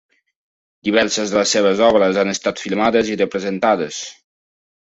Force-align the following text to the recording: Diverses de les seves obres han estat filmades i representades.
Diverses 0.89 1.33
de 1.33 1.37
les 1.41 1.53
seves 1.57 1.83
obres 1.89 2.19
han 2.23 2.33
estat 2.33 2.63
filmades 2.65 3.15
i 3.15 3.21
representades. 3.23 4.03